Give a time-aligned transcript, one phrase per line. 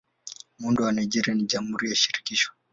[0.59, 2.51] Muundo wa Nigeria ni Jamhuri ya Shirikisho.